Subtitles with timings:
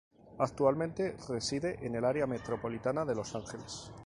[0.39, 3.91] Actualmente, reside en el área metropolitana de Los Ángeles.